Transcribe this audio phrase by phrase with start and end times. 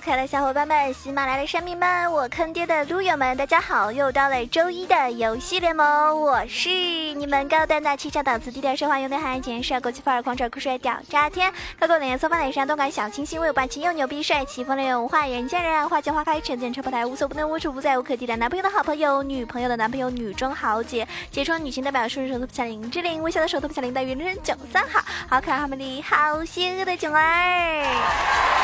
[0.00, 3.92] 可爱的小伙伴们，喜马拉雅的山民们，我坑爹的撸友们，大家好！
[3.92, 28.59] 又到了周一的游戏联盟，我是你们高端大气上档次、低调奢华有内涵、简帅国际范儿、狂拽酷帅屌炸天、高冷颜色发奶山、动感小清新、有霸气又牛逼、帅气风流有文化、人见人爱、花见花开、陈见车爆胎、无所不能、无处不在、无可替代、男朋友的好朋友、女朋友的男朋友、女中豪杰、杰出女性代表、顺手头不像林志玲、微笑的手头不像林黛玉、人生九三好、好可爱好美丽、好邪恶的囧儿。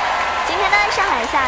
[0.47, 1.43] 今天呢，上海下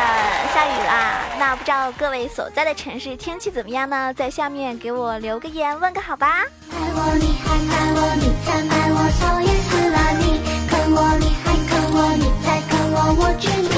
[0.53, 1.21] 下雨啦。
[1.39, 4.13] 那不知道各位所在的城市天气怎么样呢？
[4.15, 6.45] 在下面给我留个言，问个好吧。
[6.71, 13.69] 爱我你还爱我，你曾爱我，讨厌死了你，看我你还看我，你再看我，我娶你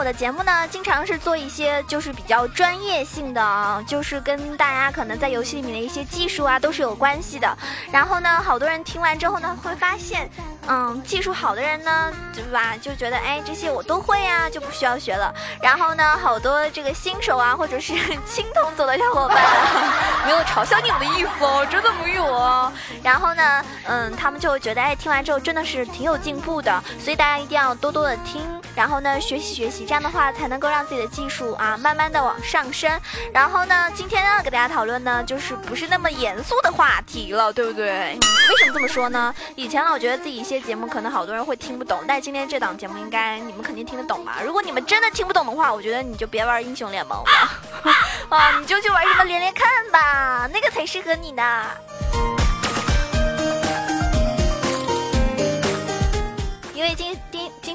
[0.00, 7.54] 我的节目呢，经常是做一些就是比较专业性的啊，就是跟大家可能在游戏里面的一些技术啊都是有关系的。
[7.92, 10.26] 然后呢，好多人听完之后呢，会发现，
[10.68, 15.34] 嗯，技术好的人呢，对吧，就觉得哎这些我都会啊，就不需要学了。
[15.60, 17.92] 然后呢，好多这个新手啊，或者是
[18.24, 19.36] 青铜走的小伙伴，
[20.24, 22.72] 没有嘲笑你们的意思哦，真的没有哦。
[23.02, 28.40] 然后呢，嗯，他们就觉得哎听完之后真的是挺有进步的，所以大家一定要多多的听，
[28.74, 32.90] 然后呢学习学习，这样的话才能够让自己的技术啊慢慢的往上升。
[33.32, 38.18] 然后呢，今天呢给大家讨论呢就是不是那么严肃的话题了，对不对？
[38.50, 39.34] 为什么这么说呢？
[39.54, 44.38] 以前呢我觉得自己一些节目可能好多人会听不懂，但今天这档节目应该你们肯定听得懂吧？
[44.44, 47.90] 如果你们真的听不懂的话，我觉得你就别玩英雄联盟了，
[48.36, 51.66] 啊，你就去玩什么连连看吧，那个才适合你呢。
[56.72, 57.09] 因为今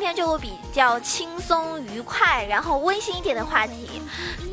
[0.05, 3.99] 天就会比较轻松愉快，然后温馨一点的话题，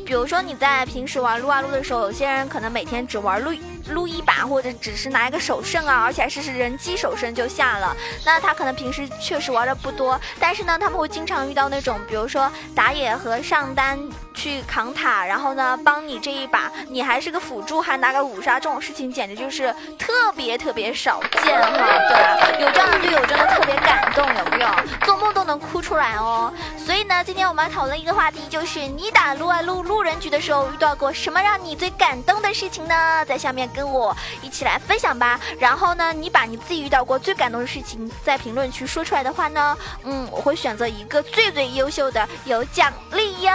[0.03, 3.51] 比如说你在平时玩撸啊撸的时候，有些人可能每天只玩撸
[3.89, 13.99] 撸一把，或者只是拿一个首胜啊，而且还是是人机首胜就下了，那他可能平时确实玩的不多，但是呢，他们会经常遇到那种，比如说打野和上单
[14.33, 22.59] 去扛塔，然后呢帮你这一把，你还是个辅助，还拿个五杀，这种事情简直就是特别特别少见哈，对吧？
[22.59, 24.69] 有这样的队友真的特别感动，有没有？
[25.05, 26.51] 做梦都能哭出来哦。
[26.77, 33.23] 所以呢，今天我们要讨论一个话题，就是你打撸啊撸路人局的时候遇到过什么让你最感动的事情呢？
[33.25, 35.39] 在下面跟我一起来分享吧。
[35.59, 43.51] 然后呢，你把你自己遇到过最感动的事情在评论区说出来的话呢，嗯，我会选择一个最最优秀的，有奖励哟。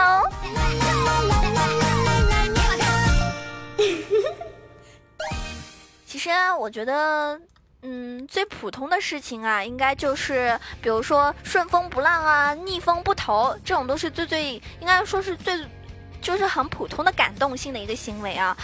[6.07, 7.41] 其实我觉得，
[7.83, 15.65] 嗯，最普通的事情啊，应该就是，比如说顺风不浪啊，逆风不投，这种都是最最，应该说是最，
[16.21, 18.57] 就是很普通的感动性的一个行为啊。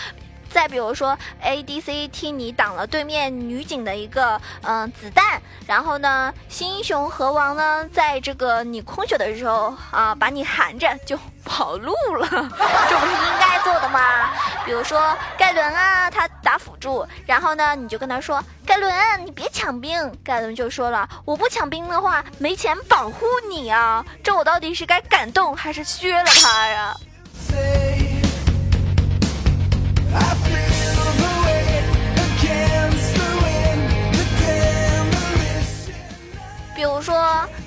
[0.55, 14.31] 再比如说，ADC 替你挡了对面女警的一个嗯、子弹，然后呢，新英雄河王呢，在这个你空血的时候啊，把你含着就跑路了， 这不是应该做的吗？
[14.65, 18.95] 比如说盖伦啊，他打辅助，然后呢，你就跟他说，盖伦
[19.27, 26.95] 你别抢兵，盖伦就说了，我不抢兵的话，没钱保护你啊，这我到底是该感动还是削了他呀？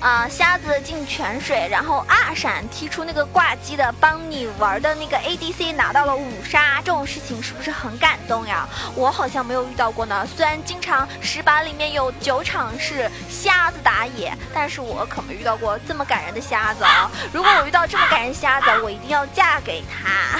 [0.00, 8.68] 说啊、瞎子进泉水，然后二闪踢出那个挂机的，帮你玩的那个 ADC 拿到了五杀，这种事情是不是很感动呀？
[8.94, 10.26] 我好像没有遇到过呢。
[10.36, 17.10] 虽然经常十把里面有九场是瞎子打野，但是我可没遇到过这么感人的瞎子啊！
[17.32, 20.38] 如果我遇到这么感人瞎子，我一定要嫁给他，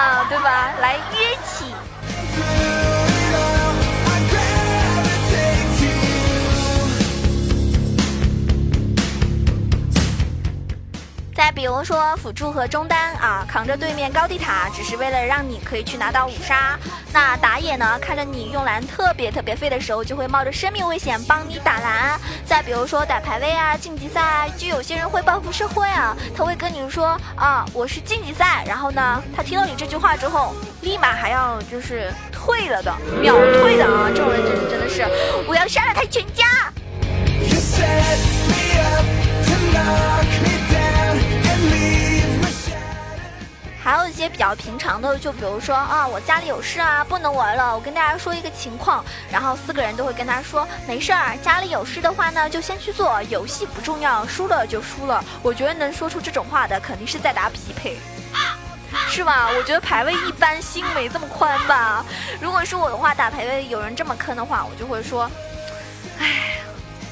[0.00, 0.72] 啊， 对吧？
[0.80, 2.75] 来约起。
[11.56, 16.78] 比如说辅助和中单啊，扛着对面高地塔，只是为了让你可以去拿到五杀。
[17.14, 22.20] 那打野呢，看着你用蓝特别特别废的时候，就会冒着生命危险帮你打蓝。
[22.44, 34.44] 再比如说打排位啊、晋级赛啊，就有些人会报复社会啊，他会跟你说啊，我是晋级赛，然后呢，他听到你这句话之后，立马还要就是退了的，秒退的啊，这种人
[44.66, 47.72] 平常的，就比如说啊，我家里有事啊，不能玩了。
[47.72, 55.24] 我跟大家说一个情况，然后四个人都会跟他说，没事儿，家里有事的话呢，就先去做，游戏不重要，输了就输了。
[55.40, 57.96] 我觉得能说出这种话的，肯定是在打匹配。
[59.08, 59.50] 是吧？
[59.56, 62.04] 我觉得排位一般，心没这么宽吧。
[62.40, 65.30] 如果是我的话，打排位有人这么坑的话，我就会说，
[66.18, 66.58] 唉，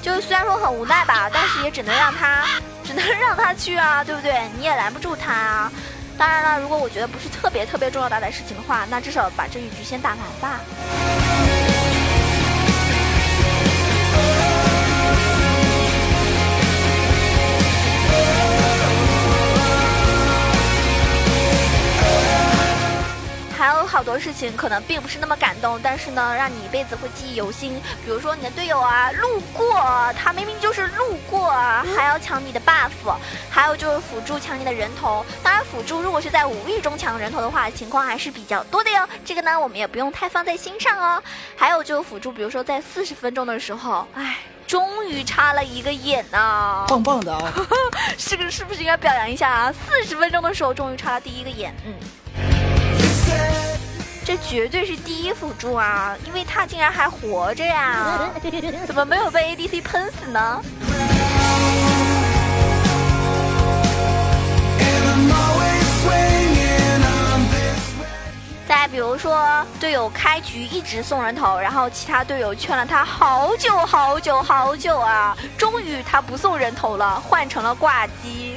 [0.02, 2.44] 就是虽然说很无奈吧，但是也只能让他，
[2.82, 4.50] 只能让他去啊，对不对？
[4.58, 5.72] 你也拦不住他啊。
[6.16, 10.60] 当然了，如果我觉得不是特别特别重要大的事情的话，那至少把这一局先打完吧。
[23.94, 27.74] 好多事情可能并不是那么感动，但是呢，让你一辈子会记忆犹新。
[28.04, 32.90] 比如说你的队友啊，路过，他明明就是路过，啊还要抢你的 buff，
[33.48, 35.24] 还有就是辅助抢你的人头。
[35.44, 39.08] 当然，辅助如果是在无意中抢人头的话，情况还是比较多的哟。
[39.24, 41.22] 这个呢，我们也不用太放在心上哦。
[41.54, 47.54] 还有就是辅助，比如说在四十分钟的时候，哎，终于插了一个眼呐、棒棒的啊！
[48.18, 49.72] 是 个是不是应该表扬一下啊？
[49.72, 51.94] 四十分钟的时候终于插了第一个眼，嗯。
[54.26, 58.20] 这绝对是第一辅助啊，因为他竟然还活着呀！
[58.86, 60.62] 怎么没有被 ADC 喷死呢.
[68.66, 78.53] 再比如说，队友开局一直送人头，然后其他队友劝了他好久好久好久啊，终于他不送人头了，换成了挂机。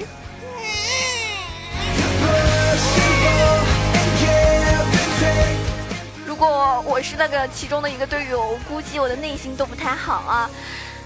[6.39, 10.47] 如果我是那个其中的一个队友，估计我的内心都不太好啊。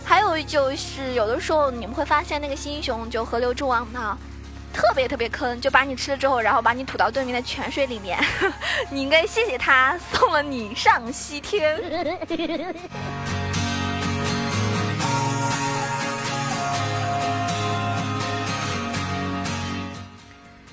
[0.04, 4.18] 还有就是，有的时候你们会发现那个新英雄就河流之王呢，
[4.74, 8.20] 特别特别坑，就把你吃了之后，然后把你吐到对面的泉水里面。
[8.92, 11.80] 你应该谢谢他送了你上西天。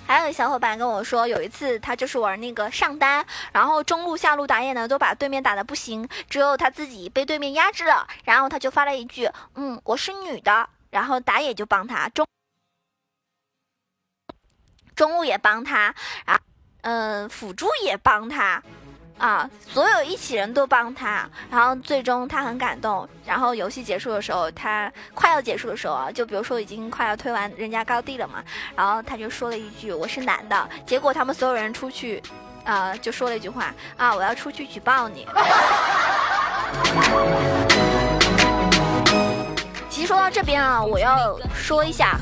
[0.09, 3.23] 还有小伙伴跟我说，有一次他就是玩那个上单，
[3.53, 12.27] 然后中路、下路打野呢都把对面打的不行，只有他自己被对面压制了，然后他就发了一句：“嗯，我是女的。”然后打野就帮他，中
[14.97, 15.95] 中路也帮他，
[16.25, 16.41] 啊，
[16.81, 18.63] 嗯，辅助也帮他。
[19.19, 23.07] 啊，所有一起人都帮他，然后最终他很感动。
[23.27, 28.43] 然后游戏结束的时候，他快要结束的时候啊，就比如说已经快要推完人家高地了嘛，
[28.77, 32.23] 然后他就说了一句：“我是男的。”结果他们所有人出去，
[32.65, 35.27] 啊，就说了一句话：“啊，我要出去举报你。”
[39.99, 42.17] 其实说到这边啊，我要说一下，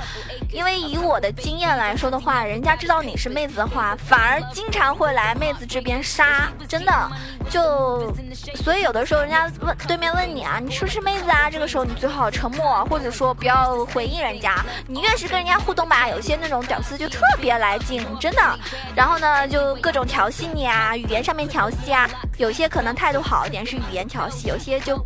[0.51, 7.11] 因为以我的经验来说的话，人家知道你是妹子的话，反而经常会来妹子这边杀，真的。
[7.51, 8.11] 就
[8.55, 11.51] 所以有的时候人家问对面问你啊，你是不是妹子啊？
[11.51, 14.65] 这个时候你最好沉默，或者说不要回应人家。
[14.89, 18.59] 你越是跟人家互动吧，有些那种屌丝就特别来劲，真的。
[18.95, 22.09] 然后呢，就各种调戏你啊，语言上面调戏啊。
[22.39, 24.97] 有些可能态度好一点是语言调戏，有些就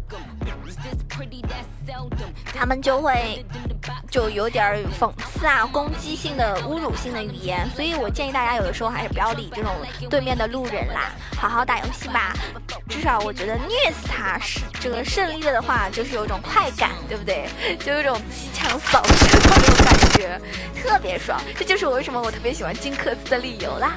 [2.54, 3.44] 他们就会
[4.10, 9.74] 就有点讽刺啊、攻击性的、侮辱性的语言，所以我建议大家有的时候还是不要理这种
[10.08, 12.34] 对面的路人啦，好好打游戏吧。
[12.88, 17.48] 至少我觉得虐死他是这个胜利了的话，就是有一种快感，对不对？
[17.78, 20.40] 就有一种机枪扫射的那种感觉，
[20.82, 21.40] 特别爽。
[21.56, 23.96] 这就是我为什么我特别喜欢金克斯的理由啦。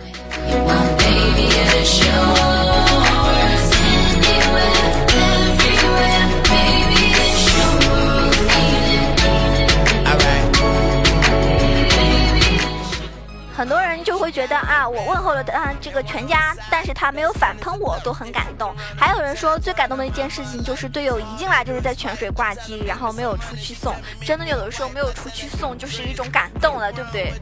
[13.55, 18.74] 很多人就会觉得啊，我问候了啊这个全家，但是他没有反喷我，都很感动。
[18.98, 27.33] 还有人说最感动的一件事情就是队友一进来就是在泉水挂机，然后没有出去送，真的有的时候没有出去送就是一种感动了，对不对？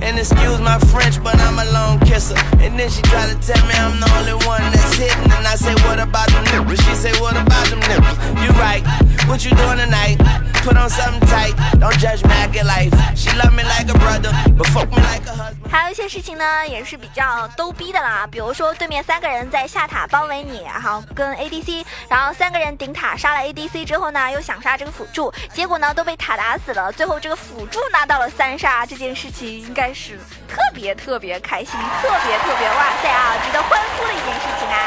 [0.00, 2.36] And excuse my French, but I'm a lone kisser.
[2.60, 5.30] And then she try to tell me I'm the only one that's hitting.
[5.32, 6.80] And I say, what about them nipples?
[6.80, 8.18] She say, what about them nipples?
[8.42, 8.82] You right.
[9.26, 10.16] What you doing tonight?
[10.64, 11.54] Put on something tight.
[11.78, 12.92] Don't judge me, I get life.
[13.16, 15.56] She love me like a brother, but fuck me like a husband.
[15.70, 30.18] 还有一些事情呢，也是比较逗逼的啦，比如说对面三个人在下塔包围你，然后跟 ADC，然后三个人顶塔杀了 ADC 之后呢，又想杀这个辅助，结果呢都被塔打死了，最后这个辅助拿到了三杀，这件事情应该是
[30.48, 34.78] 特别特别开心，特别特别哇塞啊，值得欢呼的一件事情啊！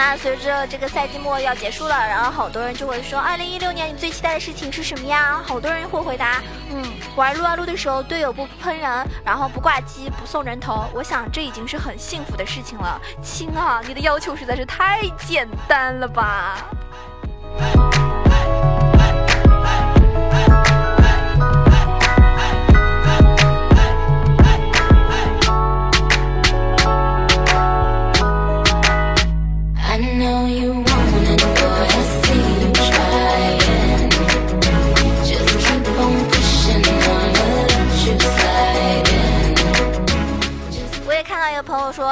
[0.00, 5.42] 那随着这个赛季末要结束了，然后好多人就会说，二零一六年你最期待的事情是什么呀？
[5.44, 6.40] 好多人会回答，
[6.70, 6.82] 嗯，
[7.16, 12.98] 玩撸啊撸的时候队友不喷人，然后不挂机，不送人头，我想这已经是很幸福的事情了。
[13.22, 16.56] 亲啊，你的要求实在是太简单了吧？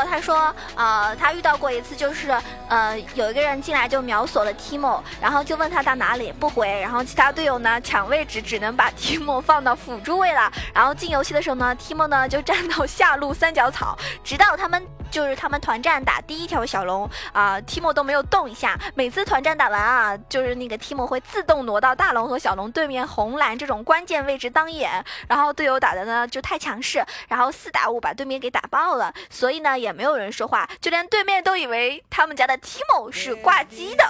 [0.04, 2.30] 他说，呃，他遇到过一次，就是
[2.68, 14.86] 呃有一个人进来就秒锁了 Timo，然后就问他到哪里不回，然后其他队友呢抢位置只能把 Timo 放到辅助位了，然后进游戏的时候呢，Timo 呢就站到下路三角草，直到他们。
[15.10, 18.78] 就是他们团战打第一条小龙啊，Timo 都没有动一下。
[18.94, 25.02] 每次团战打完啊，就是那个 Timo 会自动挪到大龙和小龙对面红蓝这种关键位置当眼。
[25.26, 34.04] 然后队友打的呢就太强势，然后四打五把对面给打爆了，所以呢也没有人说话，就连对面都以为他们家的 Timo 是挂机的。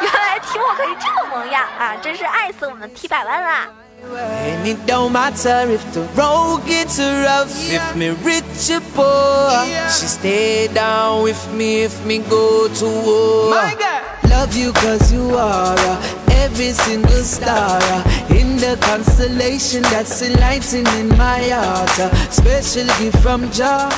[0.00, 3.68] 原来 Timo 可以这么萌呀啊，真是爱死我们 T 百万啦
[4.04, 9.64] ！And it don't matter if the road gets rough, if me rich or poor.
[9.88, 13.50] She stay down with me if me go to war.
[13.50, 14.02] My girl.
[14.30, 15.96] Love you cause you are uh,
[16.28, 21.98] every single star uh, in the constellation that's enlightening my heart.
[21.98, 23.88] Uh, special gift from Jah.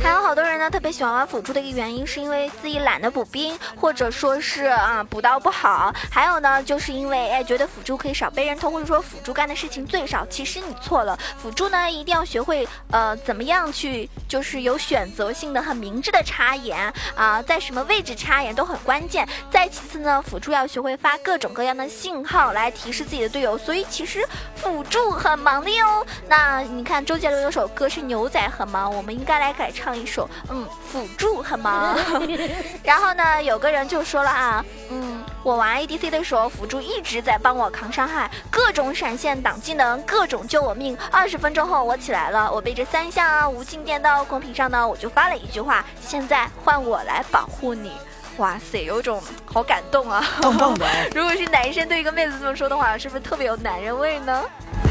[0.00, 5.92] 还有好多人呢，特别喜欢玩辅助的一个原因，是因为自己懒得补兵，或者说是啊补刀不好。
[6.10, 10.24] 还有呢，就是因为哎觉得辅助可以少被人偷，或者说辅助干的事情最少。
[10.26, 19.28] 其实你错了，辅助呢一定要学会呃怎么样去，就是有选择性的、很明智的插眼啊，在什么位置插眼都很关键。
[19.50, 23.58] 再其次呢，辅助要学会发各种各样的信号来提示自己的队友。
[23.58, 26.06] 所以其实辅助很忙的哟。
[26.28, 29.87] 那你看周杰伦有首歌是牛仔很忙，我们应该来改唱。
[29.88, 31.96] 唱一首，嗯，辅助很忙。
[32.84, 40.94] 然后呢，有个人就说了啊，嗯，我玩 ADC 的时候，辅助一直在帮我扛伤害，各种闪现挡技能，各种救我命。
[41.10, 47.92] 二十分钟后我起来了，我被这三项啊无尽电到公屏上呢，我就发了一句话：现在换我来保护你。
[48.38, 50.24] 哇塞，有种好感动啊！
[50.40, 50.86] 棒棒的。
[51.14, 54.42] 如果是男生对一个妹子这么说的话，是不是特别有男人味呢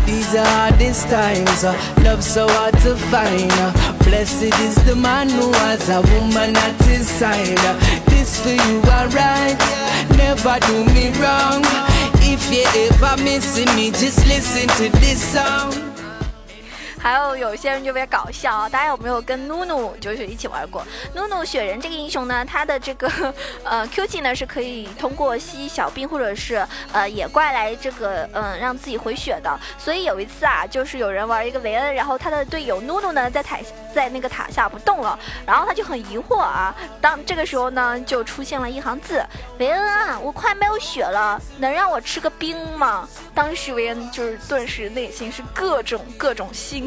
[0.06, 1.74] ？These are times, uh,
[2.04, 3.50] love so hard to find.
[3.52, 3.72] Uh,
[4.04, 7.58] blessed is the man who has a woman at his side.
[7.60, 7.76] Uh,
[8.08, 9.58] this for you, alright?
[10.18, 11.64] Never do me wrong.
[12.22, 15.87] If you ever missing me, just listen to this song.
[17.00, 18.70] 还有有些人就特别搞笑啊！
[18.70, 20.86] 大家有没有跟努努就是一起玩过？
[21.16, 29.60] 努努雪人这个英雄呢，他的这个 呃 Q 技呢是可以通过吸小兵或者是呃野怪来这个嗯、让自己回血的。
[29.78, 33.58] 所以有一次啊，就是有人玩一个维恩，然后他的队友努努呢在塔
[33.96, 36.76] 在那个塔下不动了，然后他就很疑惑啊。
[37.00, 39.24] 当这个时候呢，就出现了一行字：
[39.60, 43.08] 维恩啊，我快没有血了，能让我吃个兵吗？
[43.34, 46.87] 当时维恩就是顿时内心是各种各种心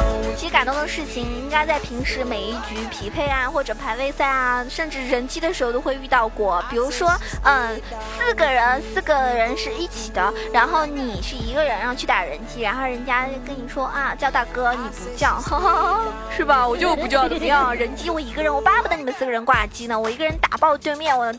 [0.51, 6.63] 感动的事情，应该在平时每一局匹配啊，或者排位赛啊，甚至人机的时候都会遇到过。
[6.69, 7.09] 比如说，
[7.43, 7.81] 嗯，
[8.17, 16.01] 四个人，四个人是一起的，然后你是一个人，然后去打人机，然后人家跟你说啊，叫大哥，你不叫，哈哈，
[16.35, 16.67] 是吧？
[16.67, 17.73] 我就不叫，怎么样？
[17.73, 21.33] 人机我一个人，我巴不得你们四个人挂机呢，我一个人打爆对面，我。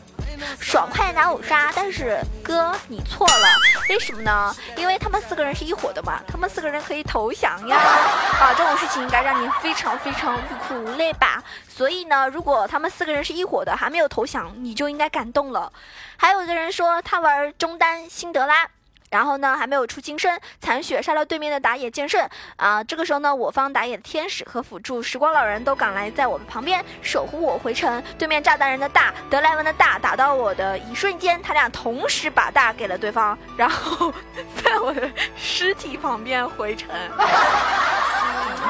[0.59, 3.47] 爽快拿五杀，但是哥你错了，
[3.89, 4.55] 为什么呢？
[4.75, 11.43] 因为他们四个人是一伙的嘛，他们四个人可以投降呀，啊，这种事情应该让你非常非常欲哭无泪吧。
[11.67, 15.71] 所以呢，如果他们四个人是一伙的，还没有投降，你就应该感动了。
[16.17, 18.67] 还有一个人说他玩中单辛德拉。
[19.13, 22.83] 然后呢，还没有出金身，残血杀了对面的打野剑圣啊！
[22.83, 28.01] 这个时候呢，我方打野的天使和辅助时光老人都赶来在我们旁边守护我回城。
[28.17, 34.11] 对面炸弹人的大德莱文的大打到我的一瞬间，他俩同时把大给了对方，然后
[34.65, 36.89] 在我的尸体旁边回城。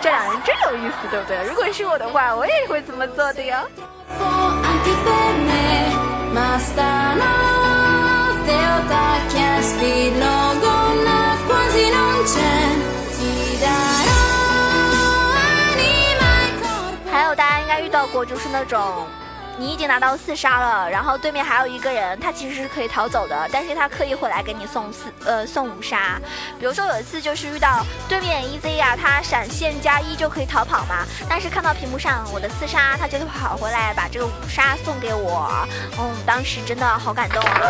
[0.01, 1.41] 这两人真有意思，对不对？
[1.47, 3.63] 如果是我的话，我也会这么做的呀。
[8.43, 12.75] Matteo Tacchia spillo gonna quasi non c'è
[13.15, 14.19] ti darò
[15.71, 19.07] anima e corpo 大家应该遇到过，就是那种
[19.57, 26.19] 你已经拿到四杀了，然后对面还有一个人，他其实是可以逃走的，但是他刻意会来给你送四呃送五杀。
[26.59, 35.67] 比如说有一次就是遇到对面 EZ 呀、他闪现加一就可以逃跑嘛，但是看到屏幕上我的四杀，他就会跑回来把这个五杀送给我，
[35.99, 37.61] 嗯，当时真的好感动啊。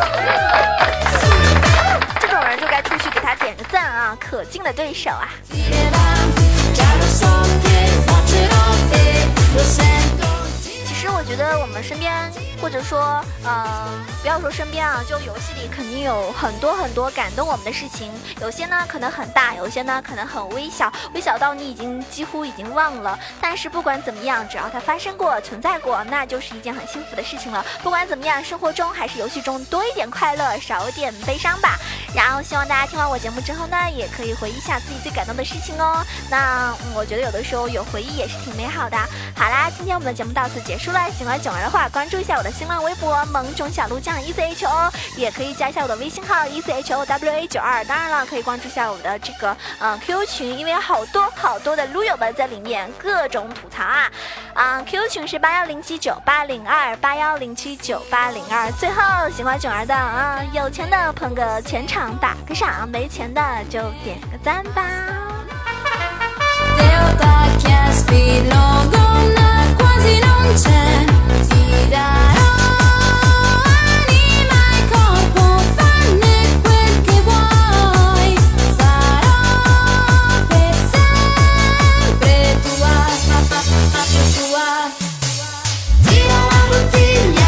[2.19, 5.29] 这种人就该出去给他点个赞啊，可敬的对手啊！
[11.03, 12.31] 其实我觉得我们身边，
[12.62, 18.10] 或者说，嗯，不要说身边啊，就游戏里肯定有很多很多感动我们的事情。
[18.39, 23.19] 有些呢可能很大，有些呢可能很微小，微小到你已经几乎已经忘了。
[23.41, 27.65] 但是不管怎么样，只要它发生过、存在过，那就是一件很幸福的事情了。
[27.83, 31.77] 不管怎么样，生活中还是游戏中多一点快乐，少一点悲伤吧。
[32.15, 36.05] 然后希望大家听完我节目之后呢，也可以回忆一下自己最感动的事情哦。
[36.29, 38.98] 那、我觉得有的时候有回忆也是挺美好的。
[39.36, 41.00] 好啦，今天我们的节目到此结束了。
[41.17, 47.84] 喜欢囧儿的话，关注一下我的新浪微博萌种小鹿酱 E C H O，也可以加一下我的微信号 E C H O W A 九二。
[47.86, 54.10] 当然了，可以关注一下我们的这个嗯 Q 群，因为好多好多的撸友们在里面各种吐槽啊。
[54.53, 58.72] 啊、q 群是八幺零七九八零二八幺零七九八零二。
[58.74, 65.24] 最后，喜欢囧儿的啊、有钱的捧个全场打个赏没钱的就点个赞吧。